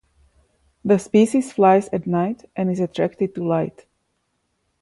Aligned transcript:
The 0.83 0.97
species 0.97 1.53
flies 1.53 1.87
at 1.89 2.07
night 2.07 2.45
and 2.55 2.71
is 2.71 2.79
attracted 2.79 3.35
to 3.35 3.47
light. 3.47 3.85